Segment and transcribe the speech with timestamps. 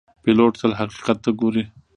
[0.23, 1.63] پیلوټ تل حقیقت ته ګوري.